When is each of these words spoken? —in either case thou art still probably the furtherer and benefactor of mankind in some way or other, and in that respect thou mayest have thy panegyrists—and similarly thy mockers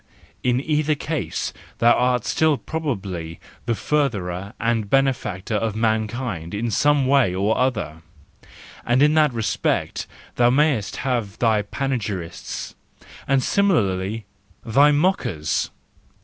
—in 0.41 0.59
either 0.59 0.95
case 0.95 1.53
thou 1.77 1.91
art 1.93 2.25
still 2.25 2.57
probably 2.57 3.39
the 3.67 3.75
furtherer 3.75 4.53
and 4.59 4.89
benefactor 4.89 5.53
of 5.53 5.75
mankind 5.75 6.55
in 6.55 6.71
some 6.71 7.05
way 7.05 7.35
or 7.35 7.55
other, 7.55 8.01
and 8.83 9.03
in 9.03 9.13
that 9.13 9.31
respect 9.31 10.07
thou 10.37 10.49
mayest 10.49 10.95
have 11.05 11.37
thy 11.37 11.61
panegyrists—and 11.61 13.43
similarly 13.43 14.25
thy 14.65 14.91
mockers 14.91 15.69